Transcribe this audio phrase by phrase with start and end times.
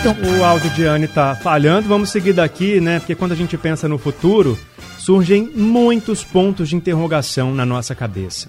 [0.00, 1.88] então, o áudio de Anne está falhando.
[1.88, 3.00] Vamos seguir daqui, né?
[3.00, 4.56] Porque quando a gente pensa no futuro,
[4.96, 8.48] surgem muitos pontos de interrogação na nossa cabeça.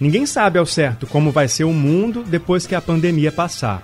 [0.00, 3.82] Ninguém sabe ao certo como vai ser o mundo depois que a pandemia passar.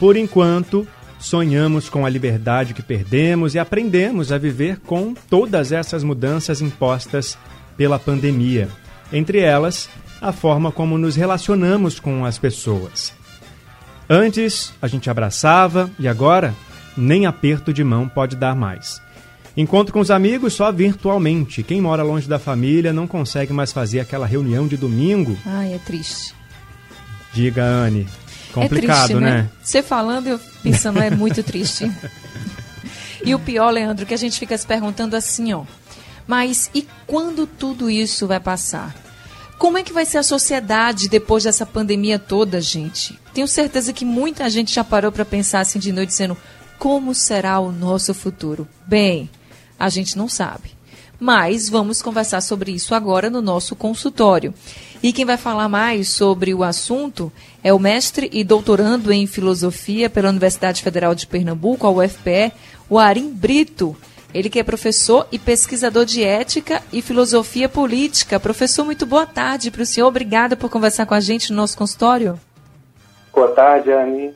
[0.00, 0.88] Por enquanto,
[1.20, 7.38] sonhamos com a liberdade que perdemos e aprendemos a viver com todas essas mudanças impostas
[7.76, 8.68] pela pandemia.
[9.12, 9.88] Entre elas,
[10.20, 13.19] a forma como nos relacionamos com as pessoas.
[14.12, 16.52] Antes a gente abraçava e agora
[16.96, 19.00] nem aperto de mão pode dar mais.
[19.56, 21.62] Encontro com os amigos só virtualmente.
[21.62, 25.38] Quem mora longe da família não consegue mais fazer aquela reunião de domingo.
[25.46, 26.34] Ai, é triste.
[27.32, 28.08] Diga, Anne.
[28.52, 29.48] Complicado, é triste, né?
[29.62, 31.88] Você falando, eu pensando, é muito triste.
[33.24, 35.62] e o pior, Leandro, que a gente fica se perguntando assim, ó.
[36.26, 38.92] Mas e quando tudo isso vai passar?
[39.60, 43.20] Como é que vai ser a sociedade depois dessa pandemia toda, gente?
[43.34, 46.34] Tenho certeza que muita gente já parou para pensar assim de noite, dizendo
[46.78, 48.66] como será o nosso futuro.
[48.86, 49.28] Bem,
[49.78, 50.70] a gente não sabe.
[51.20, 54.54] Mas vamos conversar sobre isso agora no nosso consultório.
[55.02, 57.30] E quem vai falar mais sobre o assunto
[57.62, 62.50] é o mestre e doutorando em filosofia pela Universidade Federal de Pernambuco, a UFPE,
[62.88, 63.94] o Arim Brito.
[64.32, 68.38] Ele que é professor e pesquisador de ética e filosofia política.
[68.38, 70.06] Professor, muito boa tarde para o senhor.
[70.06, 72.38] Obrigada por conversar com a gente no nosso consultório.
[73.32, 74.32] Boa tarde, Anne.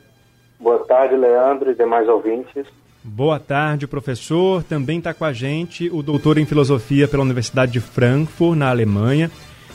[0.59, 2.67] Boa tarde, Leandro e demais ouvintes.
[3.03, 4.65] Boa tarde, professor.
[4.65, 9.31] Também está com a gente o doutor em filosofia pela Universidade de Frankfurt, na Alemanha,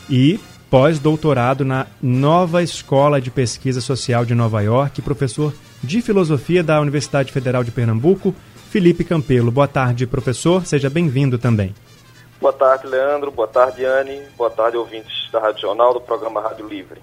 [0.09, 0.39] e
[0.69, 7.31] pós-doutorado na Nova Escola de Pesquisa Social de Nova York, professor de filosofia da Universidade
[7.31, 8.35] Federal de Pernambuco
[8.69, 9.51] Felipe Campelo.
[9.51, 10.63] Boa tarde, professor.
[10.63, 11.73] Seja bem-vindo também.
[12.39, 13.31] Boa tarde, Leandro.
[13.31, 14.21] Boa tarde, Anne.
[14.37, 17.01] Boa tarde, ouvintes da Rádio Jornal, do programa Rádio Livre.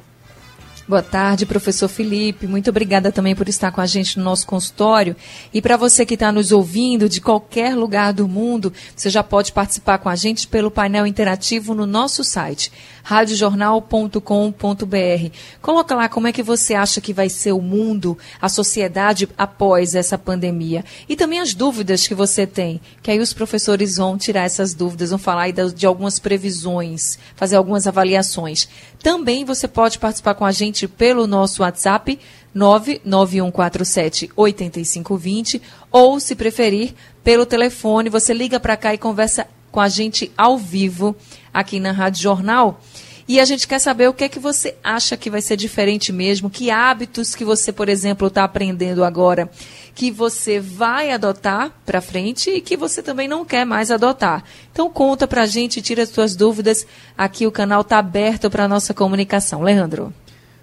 [0.88, 2.46] Boa tarde, professor Felipe.
[2.46, 5.16] Muito obrigada também por estar com a gente no nosso consultório.
[5.52, 9.50] E para você que está nos ouvindo de qualquer lugar do mundo, você já pode
[9.50, 12.70] participar com a gente pelo painel interativo no nosso site
[13.06, 15.30] radiojornal.com.br.
[15.62, 19.94] Coloca lá como é que você acha que vai ser o mundo, a sociedade após
[19.94, 20.84] essa pandemia.
[21.08, 25.10] E também as dúvidas que você tem, que aí os professores vão tirar essas dúvidas,
[25.10, 28.68] vão falar de algumas previsões, fazer algumas avaliações.
[29.00, 32.18] Também você pode participar com a gente pelo nosso WhatsApp
[32.52, 35.62] 99147 8520
[35.92, 40.56] ou, se preferir, pelo telefone, você liga para cá e conversa com a gente ao
[40.56, 41.16] vivo
[41.52, 42.80] aqui na Rádio Jornal.
[43.28, 46.12] E a gente quer saber o que é que você acha que vai ser diferente
[46.12, 49.50] mesmo, que hábitos que você, por exemplo, está aprendendo agora,
[49.96, 54.44] que você vai adotar para frente e que você também não quer mais adotar.
[54.70, 56.86] Então conta para a gente, tira as suas dúvidas.
[57.18, 59.60] Aqui o canal está aberto para a nossa comunicação.
[59.60, 60.14] Leandro.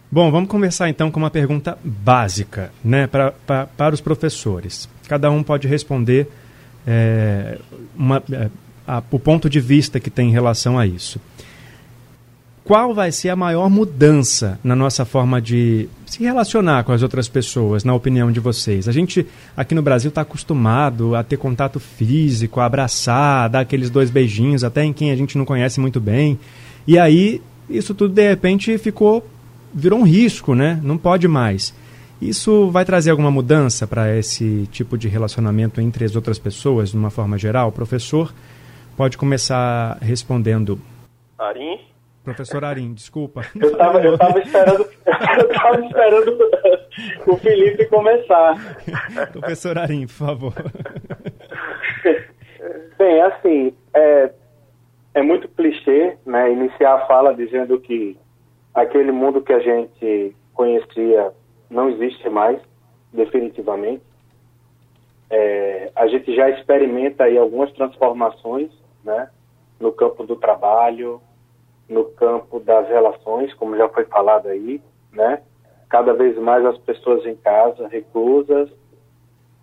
[0.10, 4.88] Bom, vamos começar então com uma pergunta básica, né, pra, pra para os professores.
[5.10, 6.30] Cada um pode responder
[6.88, 7.58] é,
[7.98, 8.50] uma, é,
[8.88, 11.20] a, o ponto de vista que tem em relação a isso
[12.64, 17.28] qual vai ser a maior mudança na nossa forma de se relacionar com as outras
[17.28, 18.88] pessoas, na opinião de vocês?
[18.88, 23.60] A gente aqui no Brasil está acostumado a ter contato físico, a abraçar, a dar
[23.60, 26.40] aqueles dois beijinhos, até em quem a gente não conhece muito bem.
[26.88, 29.28] E aí, isso tudo de repente ficou.
[29.74, 30.80] virou um risco, né?
[30.82, 31.74] Não pode mais.
[32.22, 36.98] Isso vai trazer alguma mudança para esse tipo de relacionamento entre as outras pessoas, de
[36.98, 37.72] uma forma geral?
[37.74, 38.34] Professor
[38.96, 40.80] pode começar respondendo.
[41.38, 41.93] Arim?
[42.24, 43.42] Professor Arim, desculpa.
[43.60, 46.38] Eu estava eu tava esperando, eu tava esperando
[47.28, 48.56] o Felipe começar.
[49.34, 50.54] Professor Arim, por favor.
[52.98, 54.32] Bem, assim, é,
[55.14, 58.18] é muito clichê né, iniciar a fala dizendo que
[58.74, 61.32] aquele mundo que a gente conhecia
[61.70, 62.60] não existe mais,
[63.12, 64.04] definitivamente.
[65.30, 68.72] É, a gente já experimenta aí algumas transformações
[69.04, 69.30] né,
[69.80, 71.22] no campo do trabalho,
[71.88, 74.82] no campo das relações, como já foi falado aí,
[75.12, 75.42] né?
[75.90, 78.70] Cada vez mais as pessoas em casa, reclusas,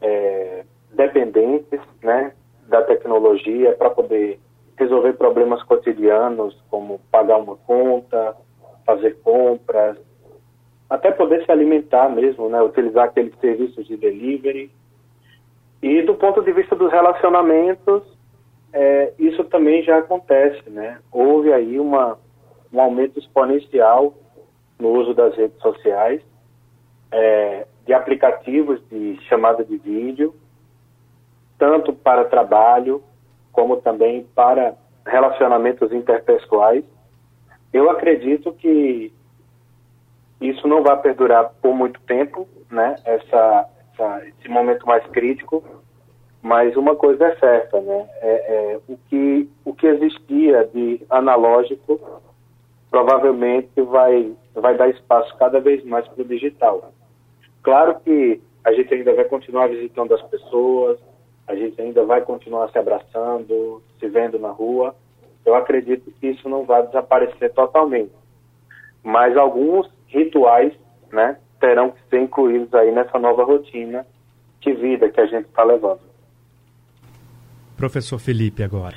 [0.01, 2.33] é, dependentes, né?
[2.69, 4.39] Da tecnologia para poder
[4.77, 8.37] resolver problemas cotidianos, como pagar uma conta,
[8.87, 9.99] fazer compras,
[10.89, 12.61] até poder se alimentar mesmo, né?
[12.63, 14.71] Utilizar aqueles serviços de delivery.
[15.83, 18.03] E do, ponto de vista dos relacionamentos,
[18.73, 20.99] é, isso também já acontece, né?
[21.11, 22.19] Houve aí uma,
[22.73, 24.15] um aumento exponencial
[24.79, 26.23] no uso das redes sociais,
[27.11, 30.35] é, de aplicativos de chamada de vídeo,
[31.59, 33.03] tanto para trabalho
[33.53, 34.75] como também para
[35.05, 36.85] relacionamentos interpessoais.
[37.73, 39.13] Eu acredito que
[40.41, 42.97] isso não vai perdurar por muito tempo, né?
[43.05, 45.63] Essa, essa esse momento mais crítico,
[46.43, 48.09] mas uma coisa é certa, né?
[48.21, 52.01] É, é, o, que, o que existia de analógico
[52.91, 56.93] provavelmente vai, vai dar espaço cada vez mais para o digital.
[57.63, 60.99] Claro que a gente ainda vai continuar visitando as pessoas,
[61.47, 64.95] a gente ainda vai continuar se abraçando, se vendo na rua.
[65.45, 68.13] Eu acredito que isso não vai desaparecer totalmente.
[69.03, 70.73] Mas alguns rituais,
[71.13, 74.07] né, terão que ser incluídos aí nessa nova rotina
[74.61, 76.10] de vida que a gente está levando.
[77.81, 78.95] Professor Felipe, agora.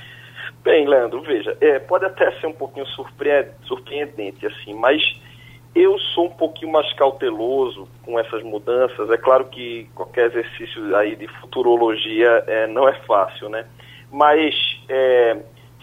[0.62, 5.02] Bem, Leandro, veja, é, pode até ser um pouquinho surpreendente, assim, mas
[5.74, 9.10] eu sou um pouquinho mais cauteloso com essas mudanças.
[9.10, 13.66] É claro que qualquer exercício aí de futurologia é, não é fácil, né?
[14.12, 14.54] Mas
[14.90, 15.38] é,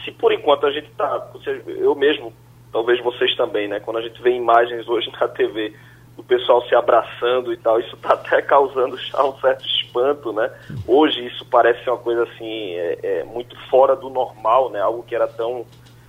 [0.05, 1.27] se por enquanto a gente está,
[1.67, 2.35] eu mesmo,
[2.71, 3.81] talvez vocês também, né?
[3.81, 5.75] Quando a gente vê imagens hoje na TV
[6.17, 10.51] do pessoal se abraçando e tal, isso está até causando já um certo espanto, né?
[10.87, 14.81] Hoje isso parece uma coisa assim é, é, muito fora do normal, né?
[14.81, 15.65] Algo que era tão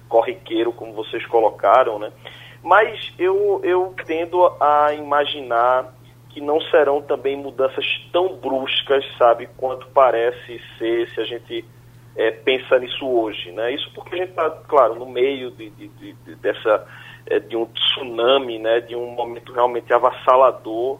[0.09, 2.11] corriqueiro como vocês colocaram, né?
[2.63, 5.93] Mas eu, eu tendo a imaginar
[6.29, 11.65] que não serão também mudanças tão bruscas, sabe, quanto parece ser se a gente
[12.15, 13.73] é, pensa nisso hoje, né?
[13.73, 16.85] Isso porque a gente está, claro, no meio de, de, de, dessa
[17.25, 18.79] é, de um tsunami, né?
[18.81, 20.99] De um momento realmente avassalador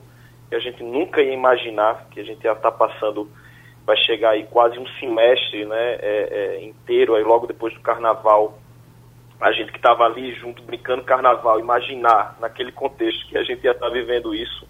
[0.49, 3.29] que a gente nunca ia imaginar que a gente ia estar tá passando,
[3.85, 5.95] vai chegar aí quase um semestre, né?
[6.01, 8.57] É, é, inteiro aí logo depois do Carnaval
[9.41, 13.71] a gente que estava ali junto brincando carnaval, imaginar naquele contexto que a gente ia
[13.71, 14.67] estar tá vivendo isso,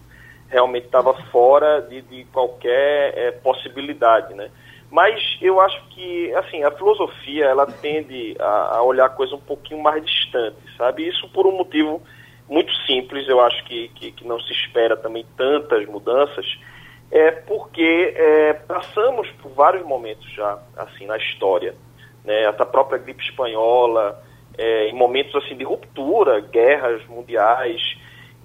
[0.47, 4.49] realmente estava fora de, de qualquer é, possibilidade, né?
[4.91, 9.39] Mas eu acho que, assim, a filosofia, ela tende a, a, olhar a coisa um
[9.39, 11.07] pouquinho mais distante, sabe?
[11.07, 12.03] Isso por um motivo
[12.49, 16.45] muito simples, eu acho que, que, que não se espera também tantas mudanças,
[17.09, 21.73] é porque é, passamos por vários momentos já, assim, na história,
[22.25, 22.43] né?
[22.43, 24.21] Essa própria gripe espanhola,
[24.57, 27.81] é, em momentos assim de ruptura, guerras mundiais.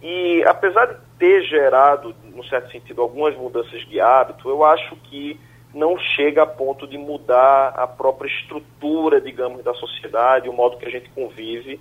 [0.01, 5.41] E apesar de ter gerado, no certo sentido, algumas mudanças de hábito, eu acho que
[5.77, 10.87] não chega a ponto de mudar a própria estrutura, digamos, da sociedade, o modo que
[10.87, 11.79] a gente convive,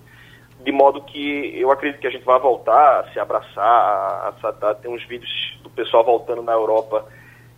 [0.60, 4.70] de modo que eu acredito que a gente vai voltar a se abraçar, a, a,
[4.70, 7.06] a ter uns vídeos do pessoal voltando na Europa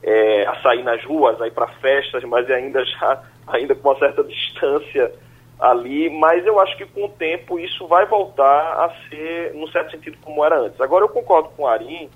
[0.03, 3.99] é, a sair nas ruas, a ir para festas, mas ainda já ainda com uma
[3.99, 5.13] certa distância
[5.59, 9.91] ali, mas eu acho que com o tempo isso vai voltar a ser, no certo
[9.91, 10.81] sentido, como era antes.
[10.81, 12.09] Agora eu concordo com o Arim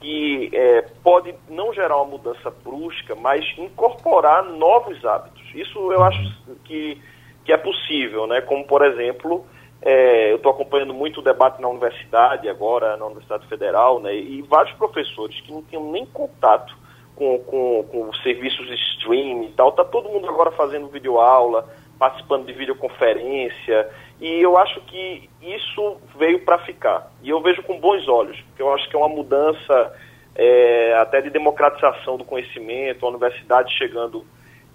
[0.00, 5.42] que é, pode não gerar uma mudança brusca, mas incorporar novos hábitos.
[5.54, 6.18] Isso eu acho
[6.64, 7.00] que,
[7.44, 8.40] que é possível, né?
[8.40, 9.44] Como, por exemplo,
[9.82, 14.14] é, eu estou acompanhando muito o debate na universidade agora, na Universidade Federal, né?
[14.14, 16.74] E vários professores que não tinham nem contato
[17.14, 22.46] com, com, com serviços de streaming e tal, tá todo mundo agora fazendo videoaula, participando
[22.46, 23.90] de videoconferência,
[24.20, 27.10] e eu acho que isso veio para ficar.
[27.22, 29.92] E eu vejo com bons olhos, porque eu acho que é uma mudança
[30.34, 34.24] é, até de democratização do conhecimento, a universidade chegando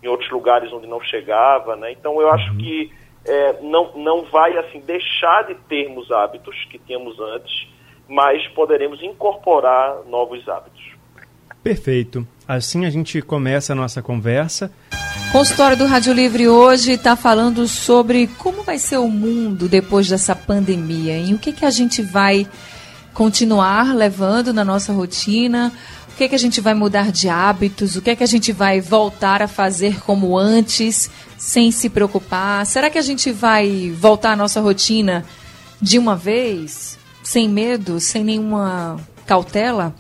[0.02, 1.92] em outros lugares onde não chegava, né?
[1.92, 2.92] Então eu acho que
[3.26, 7.68] é, não, não vai assim deixar de termos hábitos que tínhamos antes,
[8.08, 10.94] mas poderemos incorporar novos hábitos.
[11.64, 12.28] Perfeito.
[12.48, 14.72] Assim a gente começa a nossa conversa.
[15.32, 20.36] Consultório do Rádio Livre hoje está falando sobre como vai ser o mundo depois dessa
[20.36, 22.48] pandemia e o que, que a gente vai
[23.14, 25.72] continuar levando na nossa rotina,
[26.14, 28.80] o que, que a gente vai mudar de hábitos, o que, que a gente vai
[28.80, 32.64] voltar a fazer como antes, sem se preocupar.
[32.66, 35.26] Será que a gente vai voltar à nossa rotina
[35.82, 39.96] de uma vez, sem medo, sem nenhuma cautela?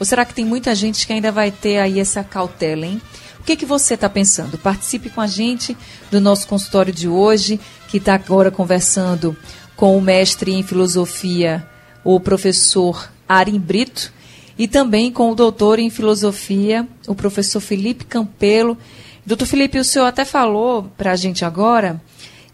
[0.00, 3.00] Ou será que tem muita gente que ainda vai ter aí essa cautela, hein?
[3.38, 4.56] O que, que você está pensando?
[4.56, 5.76] Participe com a gente
[6.10, 9.36] do nosso consultório de hoje, que está agora conversando
[9.76, 11.66] com o mestre em filosofia,
[12.02, 14.10] o professor Arim Brito,
[14.58, 18.76] e também com o doutor em filosofia, o professor Felipe Campelo.
[19.24, 22.00] Doutor Felipe, o senhor até falou para a gente agora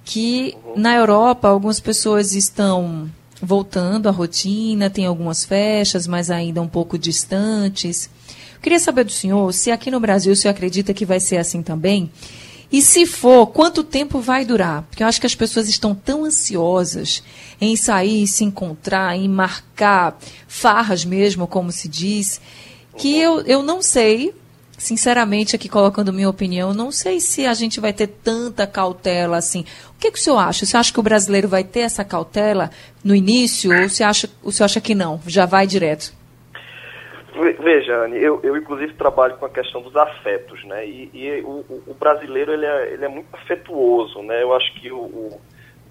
[0.05, 6.69] que na Europa algumas pessoas estão voltando à rotina, tem algumas festas, mas ainda um
[6.69, 8.11] pouco distantes.
[8.63, 11.63] Queria saber do senhor se aqui no Brasil o senhor acredita que vai ser assim
[11.63, 12.11] também.
[12.71, 14.83] E se for, quanto tempo vai durar?
[14.83, 17.23] Porque eu acho que as pessoas estão tão ansiosas
[17.61, 22.41] em sair, se encontrar, em marcar farras mesmo, como se diz,
[22.97, 24.35] que eu, eu não sei,
[24.79, 29.65] sinceramente, aqui colocando minha opinião, não sei se a gente vai ter tanta cautela assim.
[29.95, 30.67] O que, que o senhor acha?
[30.67, 32.71] Você acha que o brasileiro vai ter essa cautela
[33.05, 35.21] no início ou você acha, o senhor acha que não?
[35.27, 36.13] Já vai direto?
[37.61, 40.87] Veja, Anne, eu, eu inclusive trabalho com a questão dos afetos, né?
[40.87, 44.43] E, e o, o, brasileiro ele é, ele é muito afetuoso, né?
[44.43, 45.41] Eu acho que o, o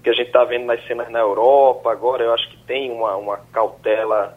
[0.02, 3.14] que a gente está vendo nas cenas na Europa agora, eu acho que tem uma,
[3.16, 4.36] uma cautela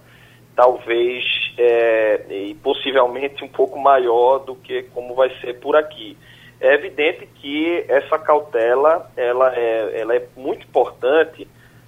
[0.59, 1.23] talvez
[1.57, 6.17] é, e possivelmente um pouco maior do que como vai ser por aqui.
[6.59, 11.47] É evidente que essa cautela ela é, ela é muito importante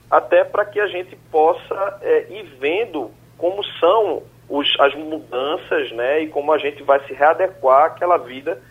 [0.10, 6.22] até para que a gente possa é, ir vendo como são os, as mudanças, né,
[6.22, 8.62] e como a gente vai se readequar àquela vida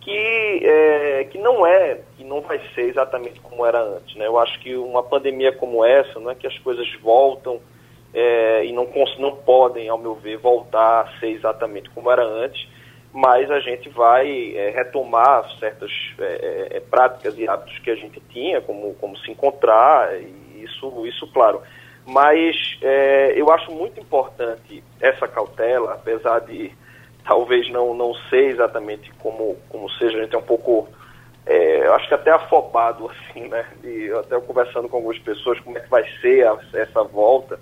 [0.00, 4.26] que, é, que não é, que não vai ser exatamente como era antes, né?
[4.26, 7.60] Eu acho que uma pandemia como essa, não é que as coisas voltam
[8.12, 8.88] é, e não,
[9.18, 12.68] não podem, ao meu ver, voltar a ser exatamente como era antes,
[13.12, 18.20] mas a gente vai é, retomar certas é, é, práticas e hábitos que a gente
[18.30, 21.62] tinha, como, como se encontrar, e isso, isso claro.
[22.06, 26.72] Mas é, eu acho muito importante essa cautela, apesar de
[27.26, 30.88] talvez não, não ser exatamente como, como seja, a gente é um pouco,
[31.44, 33.66] é, eu acho que até afobado, assim, né?
[33.84, 37.60] E até conversando com algumas pessoas como é que vai ser a, essa volta.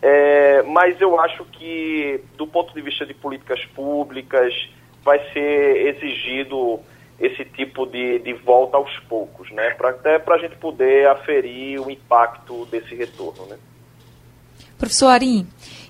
[0.00, 4.54] É, mas eu acho que, do ponto de vista de políticas públicas,
[5.04, 6.80] vai ser exigido
[7.18, 9.70] esse tipo de, de volta aos poucos, né?
[9.70, 13.56] Pra, até para a gente poder aferir o impacto desse retorno, né?
[14.78, 15.46] Professor Arim,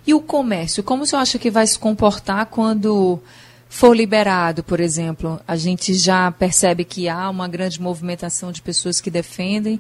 [0.07, 0.83] e o comércio?
[0.83, 3.21] Como o senhor acha que vai se comportar quando
[3.69, 5.39] for liberado, por exemplo?
[5.47, 9.79] A gente já percebe que há uma grande movimentação de pessoas que defendem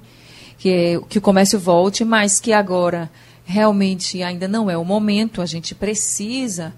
[0.58, 3.10] que, que o comércio volte, mas que agora
[3.48, 6.74] realmente ainda não é o momento, a gente precisa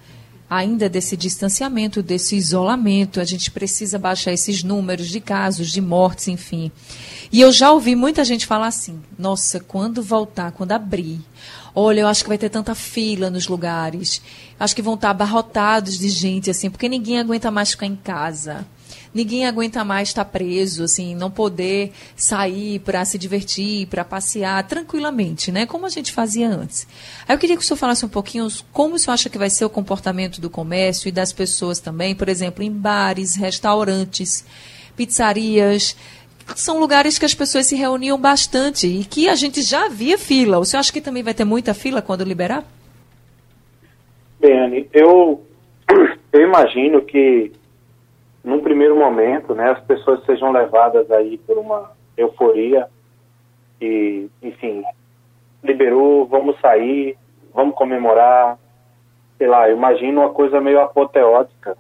[0.48, 6.28] ainda desse distanciamento, desse isolamento, a gente precisa baixar esses números de casos, de mortes,
[6.28, 6.70] enfim.
[7.32, 11.20] E eu já ouvi muita gente falar assim: nossa, quando voltar, quando abrir,
[11.74, 14.22] olha, eu acho que vai ter tanta fila nos lugares,
[14.58, 18.64] acho que vão estar abarrotados de gente, assim, porque ninguém aguenta mais ficar em casa.
[19.12, 25.50] Ninguém aguenta mais estar preso, assim, não poder sair para se divertir, para passear tranquilamente,
[25.50, 25.67] né?
[25.67, 26.87] Como a gente fazia antes.
[27.26, 29.50] Aí eu queria que o senhor falasse um pouquinho como o senhor acha que vai
[29.50, 34.45] ser o comportamento do comércio e das pessoas também, por exemplo, em bares, restaurantes,
[34.97, 35.97] pizzarias,
[36.55, 40.59] são lugares que as pessoas se reuniam bastante e que a gente já via fila.
[40.59, 42.64] O senhor acha que também vai ter muita fila quando liberar?
[44.40, 45.43] Bem, Anne, eu,
[46.33, 47.52] eu imagino que
[48.42, 52.88] num primeiro momento, né, as pessoas sejam levadas aí por uma euforia
[53.80, 54.82] e, enfim,
[55.62, 57.16] liberou, vamos sair,
[57.52, 58.59] vamos comemorar,
[59.37, 61.76] sei lá, imagino uma coisa meio apoteótica,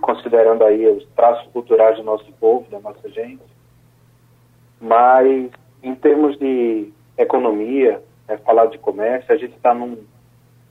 [0.00, 3.42] considerando aí os traços culturais do nosso povo, da nossa gente.
[4.80, 5.50] Mas,
[5.82, 9.98] em termos de economia, é, falar de comércio, a gente está num,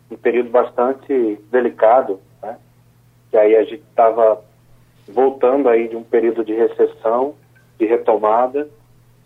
[0.09, 2.57] num, período bastante delicado, né?
[3.29, 4.43] Que aí a gente estava
[5.07, 7.35] voltando aí de um período de recessão,
[7.77, 8.69] de retomada,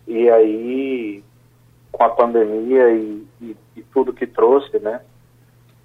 [0.06, 1.22] e aí
[1.92, 5.00] com a pandemia e, e, e tudo que trouxe, né?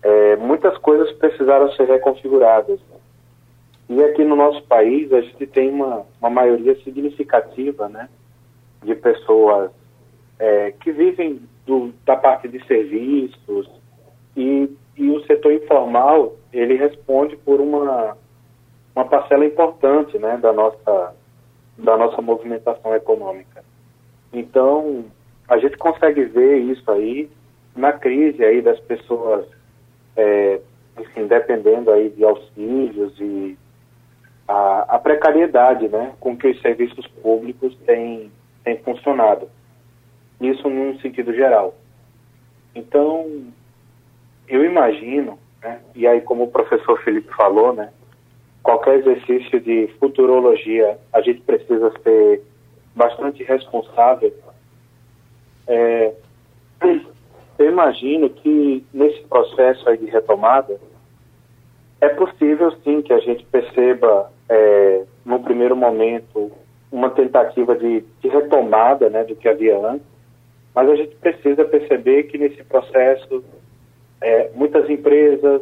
[0.02, 2.80] É, muitas coisas precisaram ser reconfiguradas.
[3.90, 8.10] E aqui no nosso país a gente tem uma, uma maioria significativa, né?
[8.84, 9.72] de pessoas
[10.38, 13.70] é, que vivem do, da parte de serviços
[14.36, 18.18] e, e o setor informal ele responde por uma,
[18.96, 21.16] uma parcela importante né, da, nossa,
[21.78, 23.64] da nossa movimentação econômica.
[24.32, 25.06] Então,
[25.48, 27.30] a gente consegue ver isso aí
[27.76, 29.46] na crise aí das pessoas,
[30.16, 30.60] é,
[31.00, 33.58] enfim, dependendo aí de auxílios e
[34.48, 38.32] a, a precariedade né, com que os serviços públicos têm
[38.64, 39.50] tem funcionado.
[40.40, 41.76] Isso num sentido geral.
[42.74, 43.44] Então,
[44.48, 47.92] eu imagino, né, e aí como o professor Felipe falou, né,
[48.64, 52.42] qualquer exercício de futurologia, a gente precisa ser
[52.96, 54.34] bastante responsável.
[55.68, 56.14] É,
[57.60, 60.80] eu imagino que nesse processo aí de retomada,
[62.00, 66.52] é possível sim que a gente perceba, é, no primeiro momento,
[66.92, 70.06] uma tentativa de, de retomada né, do que havia antes,
[70.76, 73.44] mas a gente precisa perceber que nesse processo
[74.22, 75.62] é, muitas empresas,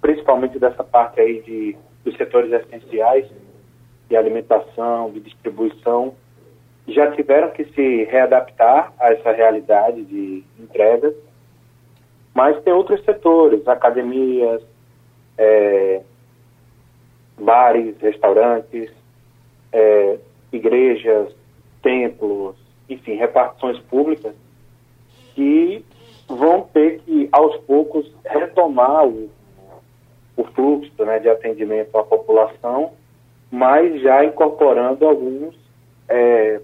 [0.00, 1.76] principalmente dessa parte aí de,
[2.06, 3.26] dos setores essenciais,
[4.08, 6.14] de alimentação, de distribuição,
[6.86, 11.12] já tiveram que se readaptar a essa realidade de entregas,
[12.32, 14.62] mas tem outros setores, academias,
[15.36, 16.00] é,
[17.36, 18.92] bares, restaurantes,
[19.72, 20.18] é,
[20.52, 21.34] igrejas,
[21.82, 22.54] templos,
[22.88, 24.32] enfim, repartições públicas,
[25.34, 25.84] que
[26.28, 29.28] vão ter que, aos poucos, retomar o,
[30.36, 32.90] o fluxo né, de atendimento à população,
[33.50, 35.54] mas já incorporando alguns
[36.08, 36.60] é,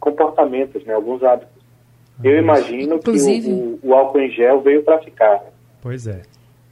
[0.00, 1.54] comportamentos, né, alguns hábitos.
[2.22, 5.40] Eu imagino Inclusive, que o, o, o álcool em gel veio para ficar.
[5.82, 6.22] Pois é.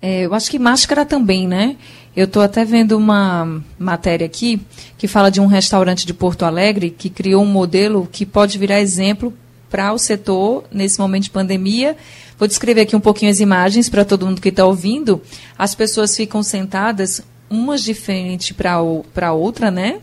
[0.00, 0.25] é.
[0.25, 1.76] Eu acho que máscara também, né?
[2.17, 4.61] Eu estou até vendo uma matéria aqui
[4.97, 8.81] que fala de um restaurante de Porto Alegre que criou um modelo que pode virar
[8.81, 9.33] exemplo
[9.75, 11.97] para o setor nesse momento de pandemia.
[12.38, 15.21] Vou descrever aqui um pouquinho as imagens para todo mundo que está ouvindo.
[15.59, 19.99] As pessoas ficam sentadas, umas de frente para outra, né?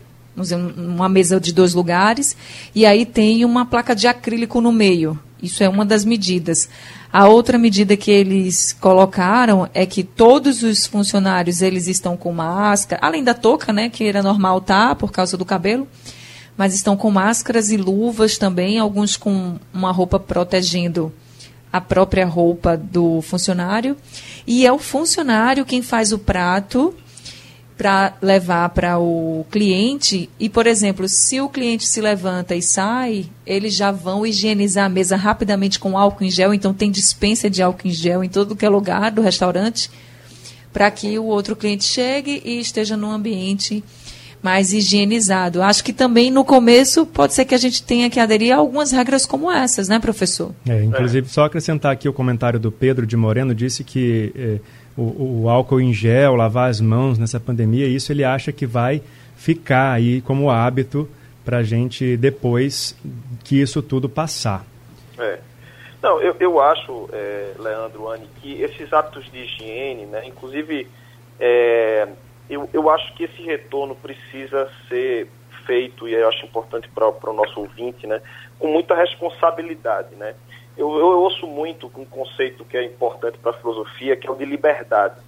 [0.76, 2.36] Uma mesa de dois lugares,
[2.74, 5.18] e aí tem uma placa de acrílico no meio.
[5.42, 6.68] Isso é uma das medidas.
[7.10, 13.00] A outra medida que eles colocaram é que todos os funcionários eles estão com máscara,
[13.02, 15.88] além da touca, né, que era normal tá por causa do cabelo,
[16.56, 21.12] mas estão com máscaras e luvas também, alguns com uma roupa protegendo
[21.72, 23.96] a própria roupa do funcionário.
[24.46, 26.94] E é o funcionário quem faz o prato
[27.76, 30.28] para levar para o cliente.
[30.38, 34.90] E, por exemplo, se o cliente se levanta e sai, eles já vão higienizar a
[34.90, 36.52] mesa rapidamente com álcool em gel.
[36.52, 39.90] Então, tem dispensa de álcool em gel em todo que é lugar do restaurante,
[40.72, 43.82] para que o outro cliente chegue e esteja num ambiente
[44.42, 45.62] mais higienizado.
[45.62, 48.90] Acho que também no começo pode ser que a gente tenha que aderir a algumas
[48.90, 50.52] regras como essas, né, professor?
[50.68, 54.32] É, inclusive, só acrescentar aqui o comentário do Pedro de Moreno, disse que.
[54.34, 54.58] Eh,
[54.96, 59.00] o, o, álcool em gel, lavar as mãos nessa pandemia, isso ele acha que vai
[59.36, 61.08] ficar aí como hábito
[61.44, 62.96] para a gente depois
[63.42, 64.64] que isso tudo passar.
[65.18, 65.38] É.
[66.02, 70.88] Não, eu, eu acho, é, Leandro, Anne, que esses hábitos de higiene, né, inclusive,
[71.38, 72.08] é,
[72.48, 75.28] eu, eu acho que esse retorno precisa ser
[75.66, 78.20] feito, e eu acho importante para o nosso ouvinte, né,
[78.58, 80.34] com muita responsabilidade, né?
[80.76, 84.34] eu, eu ouço muito um conceito que é importante para a filosofia, que é o
[84.34, 85.20] de liberdade.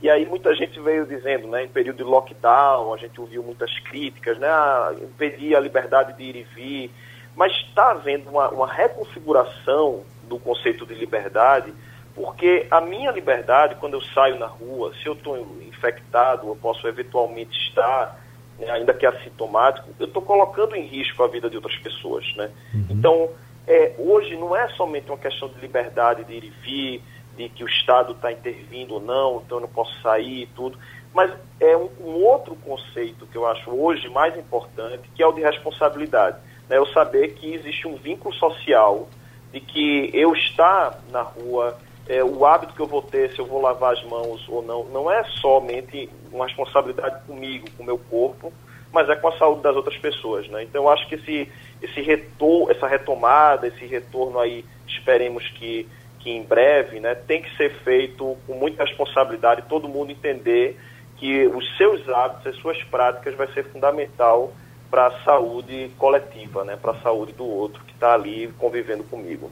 [0.00, 3.76] E aí muita gente veio dizendo, né, em período de lockdown, a gente ouviu muitas
[3.80, 6.90] críticas, né, a impedir a liberdade de ir e vir,
[7.36, 11.72] mas está havendo uma, uma reconfiguração do conceito de liberdade,
[12.14, 16.86] porque a minha liberdade, quando eu saio na rua, se eu estou infectado, eu posso
[16.86, 18.20] eventualmente estar,
[18.58, 22.50] né, ainda que assintomático, eu estou colocando em risco a vida de outras pessoas, né?
[22.74, 22.86] Uhum.
[22.90, 23.30] Então,
[23.66, 27.02] é, hoje não é somente uma questão de liberdade de ir e vir,
[27.36, 30.78] de que o Estado está intervindo ou não, então eu não posso sair e tudo,
[31.14, 35.32] mas é um, um, outro conceito que eu acho hoje mais importante, que é o
[35.32, 36.38] de responsabilidade.
[36.68, 36.76] Né?
[36.76, 39.08] Eu saber que existe um vínculo social
[39.52, 43.46] de que eu estar na rua, é, o hábito que eu vou ter, se eu
[43.46, 47.98] vou lavar as mãos ou não, não é somente uma responsabilidade comigo, com o meu
[47.98, 48.52] corpo,
[48.92, 50.48] mas é com a saúde das outras pessoas.
[50.48, 50.64] Né?
[50.64, 51.48] Então eu acho que esse,
[51.80, 55.88] esse retor essa retomada, esse retorno aí, esperemos que,
[56.18, 60.78] que em breve, né, tem que ser feito com muita responsabilidade, todo mundo entender
[61.16, 64.52] que os seus hábitos, as suas práticas vai ser fundamental
[64.90, 69.50] para a saúde coletiva, né, para a saúde do outro que está ali convivendo comigo.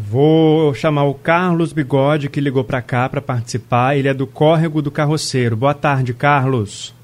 [0.00, 3.96] Vou chamar o Carlos Bigode, que ligou para cá para participar.
[3.96, 5.56] Ele é do Córrego do Carroceiro.
[5.56, 6.94] Boa tarde, Carlos.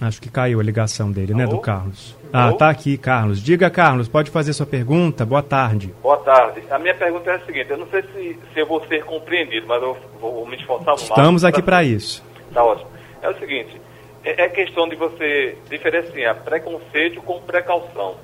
[0.00, 1.42] Acho que caiu a ligação dele, Alô?
[1.44, 2.16] né, do Carlos.
[2.32, 2.56] Ah, Alô?
[2.56, 3.40] tá aqui, Carlos.
[3.40, 5.24] Diga, Carlos, pode fazer sua pergunta?
[5.24, 5.94] Boa tarde.
[6.02, 6.64] Boa tarde.
[6.68, 9.68] A minha pergunta é a seguinte: eu não sei se, se eu vou ser compreendido,
[9.68, 11.02] mas eu vou me esforçar mais.
[11.02, 12.24] Estamos aqui para isso.
[12.52, 12.90] Tá ótimo.
[13.22, 13.80] É o seguinte:
[14.24, 18.16] é, é, questão de você diferenciar preconceito com precaução.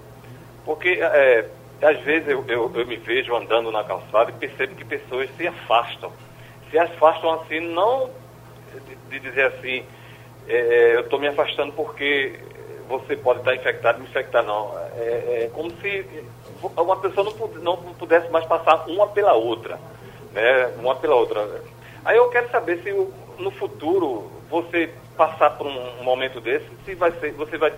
[0.64, 1.46] Porque, é,
[1.82, 5.46] às vezes, eu, eu, eu me vejo andando na calçada e percebo que pessoas se
[5.46, 6.12] afastam.
[6.70, 8.10] Se afastam assim, não
[9.08, 9.84] de, dizer assim
[10.46, 12.38] é, eu estou me afastando porque
[12.88, 14.76] você pode estar infectado, me infectar não.
[14.96, 16.06] É, é como se
[16.76, 19.78] uma pessoa não, não pudesse mais passar uma pela outra,
[20.32, 20.72] né?
[20.78, 21.62] Uma pela outra.
[22.04, 22.90] Aí eu quero saber se
[23.38, 27.72] no futuro você passar por um momento desse, se vai ser, você vai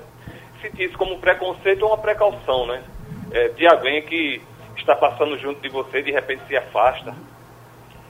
[0.62, 2.84] sentir isso como preconceito ou uma precaução, né?
[3.32, 4.40] É, de alguém que
[4.76, 7.14] está passando junto de você e de repente se afasta.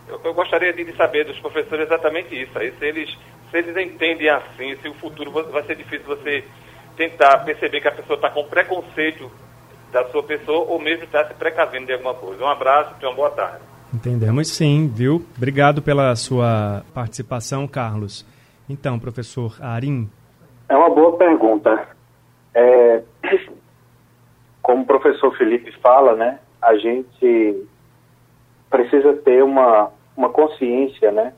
[0.09, 3.19] Eu, eu gostaria de, de saber dos professores exatamente isso, aí se eles
[3.51, 6.45] se eles entendem assim, se o futuro vai ser difícil você
[6.97, 9.31] tentar perceber que a pessoa está com preconceito
[9.91, 12.45] da sua pessoa ou mesmo está se precavendo de alguma coisa.
[12.45, 13.59] Um abraço e uma boa tarde.
[13.93, 15.27] Entendemos sim, viu?
[15.37, 18.25] Obrigado pela sua participação, Carlos.
[18.69, 20.09] Então, professor Arim.
[20.69, 21.89] É uma boa pergunta.
[22.55, 23.03] É,
[24.71, 27.67] como o professor Felipe fala, né, a gente
[28.71, 31.35] precisa ter uma, uma consciência, né,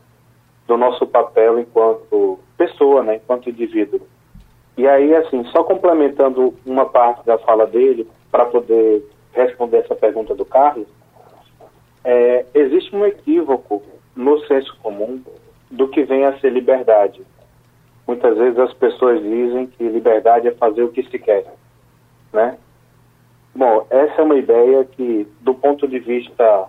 [0.69, 4.03] do nosso papel enquanto pessoa, né, enquanto indivíduo.
[4.77, 10.35] E aí, assim, só complementando uma parte da fala dele, para poder responder essa pergunta
[10.35, 10.87] do Carlos,
[12.05, 13.83] é, existe um equívoco
[14.15, 15.23] no senso comum
[15.71, 17.23] do que vem a ser liberdade.
[18.07, 21.47] Muitas vezes as pessoas dizem que liberdade é fazer o que se quer,
[22.31, 22.59] né?
[23.55, 26.69] Bom, essa é uma ideia que, do ponto de vista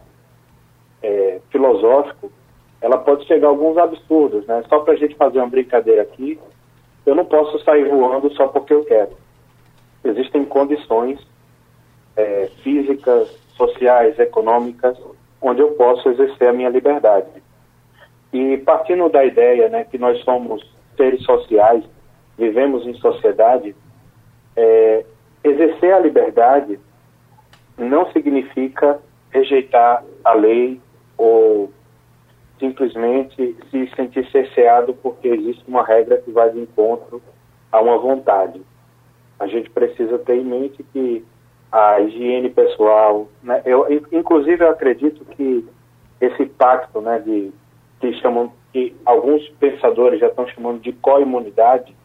[1.01, 2.31] é, filosófico,
[2.81, 4.63] ela pode chegar a alguns absurdos, né?
[4.67, 6.37] Só para a gente fazer uma brincadeira aqui,
[7.05, 9.11] eu não posso sair voando só porque eu quero.
[10.03, 11.19] Existem condições
[12.17, 14.97] é, físicas, sociais, econômicas,
[15.41, 17.27] onde eu posso exercer a minha liberdade.
[18.33, 20.61] E partindo da ideia né, que nós somos
[20.97, 21.83] seres sociais,
[22.37, 23.75] vivemos em sociedade,
[24.55, 25.05] é,
[25.43, 26.79] exercer a liberdade
[27.77, 28.99] não significa
[29.32, 30.79] rejeitar a lei
[31.17, 31.71] ou
[32.60, 37.21] simplesmente se sentir cerceado porque existe uma regra que vai de encontro
[37.71, 38.62] a uma vontade.
[39.39, 41.25] A gente precisa ter em mente que
[41.71, 43.62] a higiene pessoal, né?
[43.65, 45.67] eu inclusive eu acredito que
[46.21, 47.51] esse pacto, né, de
[47.99, 51.95] que chamam que alguns pensadores já estão chamando de coimunidade,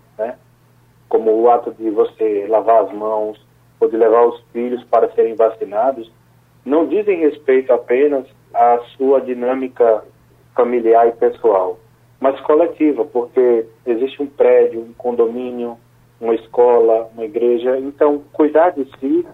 [1.08, 3.40] como o ato de você lavar as mãos
[3.80, 6.10] ou de levar os filhos para serem vacinados,
[6.64, 10.04] não dizem respeito apenas à sua dinâmica
[10.54, 11.78] familiar e pessoal,
[12.20, 15.78] mas coletiva, porque existe um prédio, um condomínio,
[16.20, 17.78] uma escola, uma igreja.
[17.78, 19.26] Então, cuidar de si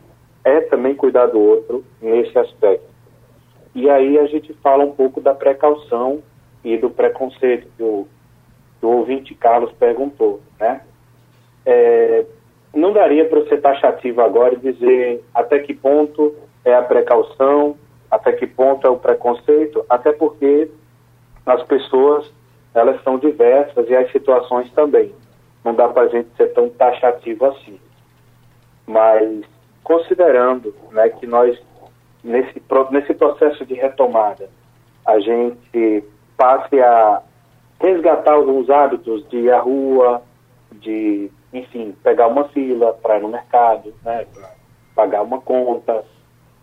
[0.45, 2.87] é também cuidar do outro nesse aspecto.
[3.75, 6.23] E aí a gente fala um pouco da precaução
[6.63, 8.07] e do preconceito que o,
[8.79, 10.83] que o ouvinte Carlos perguntou, né?
[11.67, 12.25] É,
[12.75, 17.77] não daria para ser taxativo agora e dizer até que ponto é a precaução,
[18.11, 20.71] até que ponto é o preconceito, até porque
[21.47, 22.31] as pessoas
[22.75, 25.15] elas são diversas e as situações também.
[25.65, 27.79] Não dá para a gente ser tão taxativo assim.
[28.87, 29.43] Mas
[29.83, 31.57] considerando né, que nós,
[32.23, 34.49] nesse, nesse processo de retomada,
[35.07, 36.05] a gente
[36.37, 37.23] passe a
[37.81, 40.23] resgatar alguns hábitos de ir à rua,
[40.73, 44.27] de, enfim, pegar uma fila para ir no mercado, né,
[44.95, 46.05] pagar uma conta.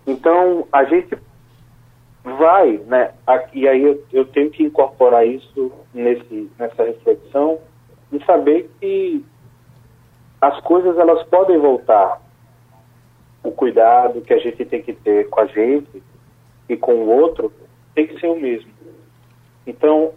[0.05, 1.17] Então, a gente
[2.23, 3.13] vai, né?
[3.53, 7.59] E aí eu, eu tenho que incorporar isso nesse, nessa reflexão
[8.11, 9.25] e saber que
[10.41, 12.21] as coisas elas podem voltar.
[13.43, 16.03] O cuidado que a gente tem que ter com a gente
[16.69, 17.51] e com o outro
[17.95, 18.71] tem que ser o mesmo.
[19.65, 20.13] Então,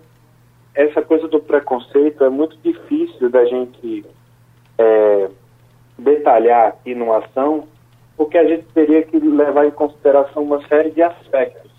[0.74, 4.04] essa coisa do preconceito é muito difícil da gente
[4.78, 5.28] é,
[5.98, 7.68] detalhar aqui numa ação,
[8.16, 11.74] porque a gente teria que levar em consideração uma série de aspectos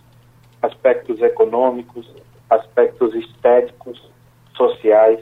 [0.66, 2.12] aspectos econômicos,
[2.50, 4.12] aspectos estéticos,
[4.56, 5.20] sociais.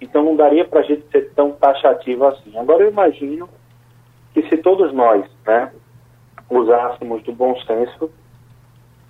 [0.00, 2.56] Então não daria para a gente ser tão taxativo assim.
[2.58, 3.48] Agora eu imagino
[4.34, 5.72] que se todos nós né,
[6.50, 8.10] usássemos do bom senso,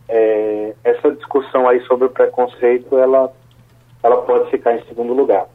[0.09, 3.33] é, essa discussão aí sobre o preconceito, ela,
[4.03, 5.47] ela pode ficar em segundo lugar.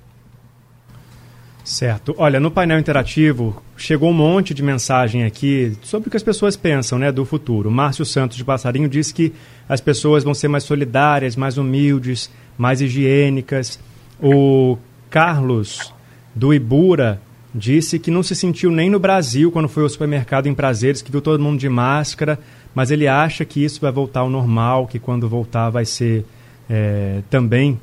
[1.68, 2.16] Certo.
[2.18, 6.56] Olha, no painel interativo chegou um monte de mensagem aqui sobre o que as pessoas
[6.56, 7.70] pensam né, do futuro.
[7.70, 9.34] Márcio Santos de Passarinho disse que
[9.68, 13.78] as pessoas vão ser mais solidárias, mais humildes, mais higiênicas.
[14.18, 14.78] O
[15.10, 15.94] Carlos
[16.34, 17.22] do Ibura
[17.54, 21.12] disse que não se sentiu nem no Brasil quando foi ao supermercado em Prazeres, que
[21.12, 22.40] viu todo mundo de máscara,
[22.74, 26.26] mas ele acha que isso vai voltar ao normal, que quando voltar vai ser
[26.70, 27.78] é, também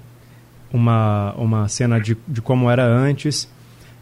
[0.73, 3.53] uma, uma cena de, de como era antes.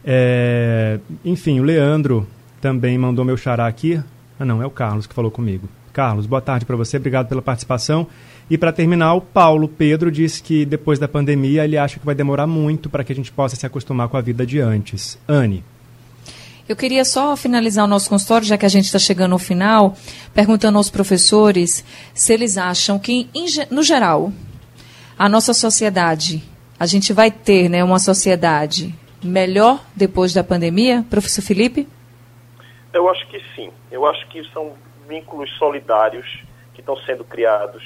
[0.05, 2.27] É, enfim, o Leandro
[2.61, 4.01] também mandou meu xará aqui.
[4.39, 5.69] Ah, não, é o Carlos que falou comigo.
[5.93, 8.07] Carlos, boa tarde para você, obrigado pela participação.
[8.51, 12.15] E para terminar, o Paulo Pedro disse que depois da pandemia ele acha que vai
[12.15, 15.19] demorar muito para que a gente possa se acostumar com a vida de antes.
[15.29, 15.63] Anne.
[16.69, 19.97] Eu queria só finalizar o nosso consultório, já que a gente está chegando ao final,
[20.33, 21.85] perguntando aos professores
[22.15, 23.29] se eles acham que,
[23.71, 24.33] no geral,
[25.19, 26.43] a nossa sociedade,
[26.79, 31.05] a gente vai ter né, uma sociedade melhor depois da pandemia?
[31.09, 31.89] Professor Felipe?
[32.93, 33.71] Eu acho que sim.
[33.91, 34.73] Eu acho que são
[35.09, 36.43] vínculos solidários
[36.75, 37.83] que estão sendo criados,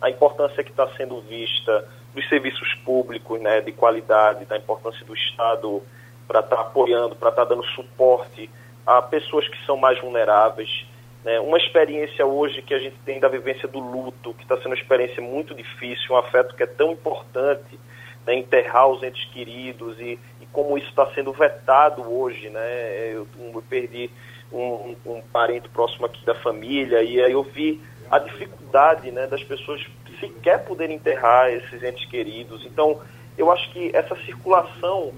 [0.00, 5.14] a importância que está sendo vista dos serviços públicos né, de qualidade, da importância do
[5.14, 5.82] Estado
[6.26, 8.50] para estar tá apoiando, para estar tá dando suporte
[8.86, 10.86] a pessoas que são mais vulneráveis.
[11.24, 11.38] Né?
[11.40, 14.76] Uma experiência hoje que a gente tem da vivência do luto, que está sendo uma
[14.76, 17.78] experiência muito difícil, um afeto que é tão importante,
[18.26, 18.34] né?
[18.34, 20.18] enterrar os entes queridos e,
[20.52, 22.48] como isso está sendo vetado hoje.
[22.48, 23.12] Né?
[23.12, 24.10] Eu, eu perdi
[24.52, 27.80] um, um, parente próximo aqui da família e aí eu vi
[28.10, 29.84] a dificuldade né, das pessoas
[30.18, 32.64] sequer poderem enterrar esses entes queridos.
[32.64, 33.00] Então,
[33.36, 35.12] eu acho que essa circulação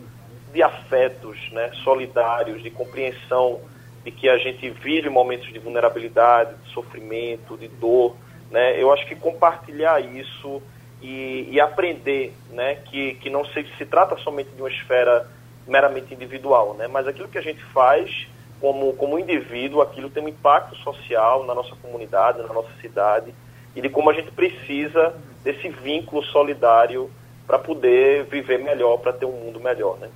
[0.53, 3.61] de afetos né, solidários, de compreensão
[4.05, 8.16] de que a gente vive momentos de vulnerabilidade, de sofrimento, de dor,
[8.51, 8.81] né?
[8.81, 10.62] Eu acho que compartilhar isso
[11.02, 12.76] e, e aprender, né?
[12.76, 15.26] Que, que não se, se trata somente de uma esfera
[15.66, 16.88] meramente individual, né?
[16.88, 18.26] Mas aquilo que a gente faz
[18.60, 23.32] como, como indivíduo, aquilo tem um impacto social na nossa comunidade, na nossa cidade
[23.74, 27.10] e de como a gente precisa desse vínculo solidário
[27.46, 30.08] para poder viver melhor, para ter um mundo melhor, né?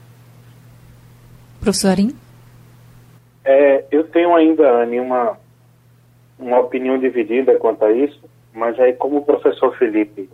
[1.61, 2.17] Professor Arim?
[3.45, 5.39] É, eu tenho ainda, Anne, uma,
[6.39, 8.21] uma opinião dividida quanto a isso,
[8.53, 10.29] mas aí como o professor Felipe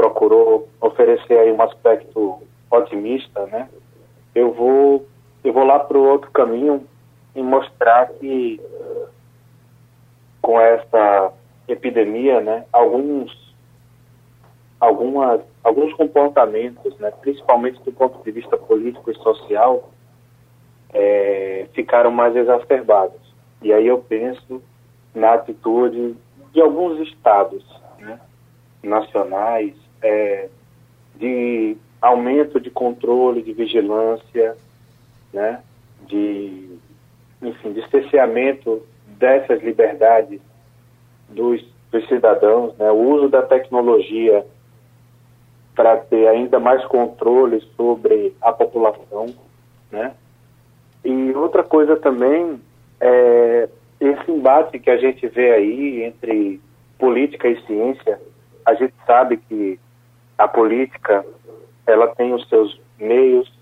[0.00, 3.68] procurou oferecer aí um aspecto otimista, né?
[4.34, 5.06] Eu vou
[5.44, 6.86] eu vou lá para o outro caminho
[7.34, 8.58] e mostrar que
[10.40, 11.32] com essa
[11.68, 13.54] epidemia, né, alguns
[14.78, 19.90] algumas alguns comportamentos, né, principalmente do ponto de vista político e social,
[20.94, 23.20] é, ficaram mais exacerbados.
[23.60, 24.62] E aí eu penso
[25.14, 26.16] na atitude
[26.52, 27.62] de alguns estados
[27.98, 28.18] né,
[28.82, 30.48] nacionais é,
[31.16, 34.56] de aumento de controle, de vigilância,
[35.32, 35.60] né,
[36.06, 36.78] de,
[37.42, 38.82] enfim, de cerceamento
[39.18, 40.40] dessas liberdades
[41.28, 44.44] dos, dos cidadãos, né, o uso da tecnologia
[45.74, 49.26] para ter ainda mais controle sobre a população,
[49.90, 50.14] né,
[51.04, 52.60] e outra coisa também
[53.00, 53.68] é
[54.00, 56.60] esse embate que a gente vê aí entre
[56.98, 58.20] política e ciência.
[58.64, 59.78] A gente sabe que
[60.42, 61.24] a política
[61.86, 63.52] ela tem os seus meios,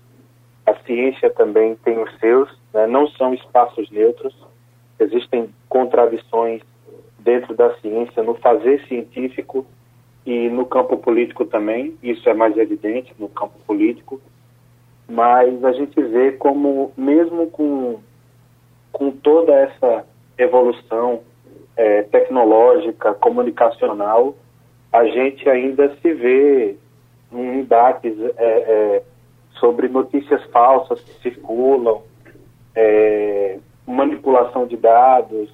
[0.65, 2.85] a ciência também tem os seus, né?
[2.87, 4.35] não são espaços neutros.
[4.99, 6.61] Existem contradições
[7.19, 9.65] dentro da ciência no fazer científico
[10.25, 11.97] e no campo político também.
[12.03, 14.21] Isso é mais evidente no campo político
[15.09, 17.99] mas a gente vê como, mesmo com,
[18.91, 20.05] com toda essa
[20.37, 21.21] evolução
[21.75, 24.35] é, tecnológica, comunicacional,
[24.91, 26.77] a gente ainda se vê
[27.31, 29.03] em embates é, é,
[29.59, 32.01] sobre notícias falsas que circulam,
[32.75, 35.49] é, manipulação de dados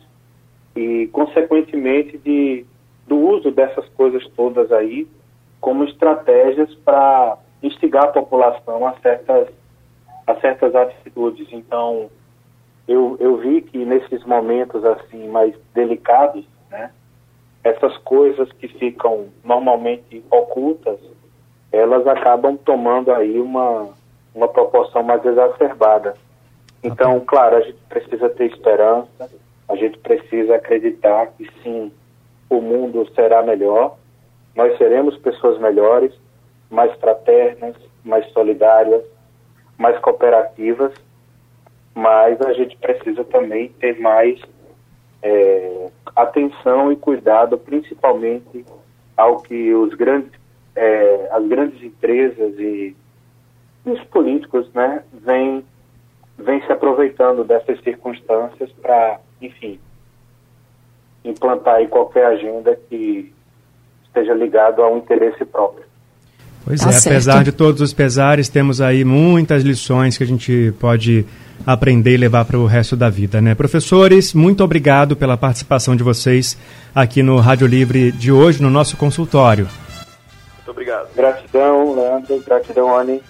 [0.75, 2.65] e, consequentemente, de,
[3.07, 5.07] do uso dessas coisas todas aí
[5.59, 9.49] como estratégias para instigar a população a certas,
[10.27, 11.47] a certas atitudes.
[11.51, 12.09] Então,
[12.87, 16.91] eu, eu vi que nesses momentos assim mais delicados, né,
[17.65, 20.99] essas coisas que ficam normalmente ocultas,
[21.71, 23.89] elas acabam tomando aí uma,
[24.35, 26.13] uma proporção mais exacerbada.
[26.83, 29.31] Então, claro, a gente precisa ter esperança,
[29.67, 31.91] a gente precisa acreditar que sim,
[32.47, 33.97] o mundo será melhor,
[34.55, 36.13] nós seremos pessoas melhores,
[36.69, 39.03] mais fraternas, mais solidárias,
[39.75, 40.93] mais cooperativas,
[41.95, 44.39] mas a gente precisa também ter mais
[45.23, 48.65] é, atenção e cuidado, principalmente
[49.17, 50.31] ao que os grandes,
[50.75, 52.95] é, as grandes empresas e
[53.85, 55.63] os políticos, né, vêm
[56.37, 59.79] vem se aproveitando dessas circunstâncias para, enfim,
[61.23, 63.33] implantar aí qualquer agenda que
[64.03, 65.84] esteja ligado a um interesse próprio.
[66.65, 67.07] Pois tá é, certo.
[67.07, 71.23] apesar de todos os pesares, temos aí muitas lições que a gente pode
[71.65, 73.53] aprender e levar para o resto da vida, né?
[73.53, 76.57] Professores, muito obrigado pela participação de vocês
[76.93, 79.67] aqui no Rádio Livre de hoje, no nosso consultório.
[80.55, 81.07] Muito obrigado.
[81.15, 82.43] Gratidão, Leandro.
[82.45, 83.21] Gratidão, Anne.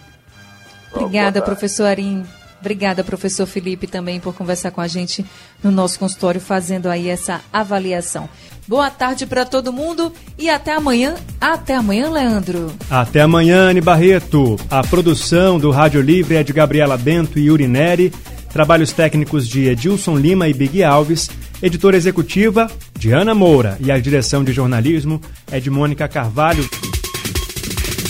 [0.94, 2.24] Obrigada, professor Arim.
[2.60, 5.26] Obrigada, professor Felipe, também por conversar com a gente
[5.64, 8.30] no nosso consultório, fazendo aí essa avaliação.
[8.68, 11.16] Boa tarde para todo mundo e até amanhã.
[11.40, 12.74] Até amanhã, Leandro.
[12.90, 14.58] Até amanhã, Anne Barreto.
[14.72, 18.12] A produção do Rádio Livre é de Gabriela Bento e Yuri Neri.
[18.52, 21.30] Trabalhos técnicos de Edilson Lima e Big Alves.
[21.62, 23.78] Editora executiva de Ana Moura.
[23.80, 26.68] E a direção de jornalismo é de Mônica Carvalho.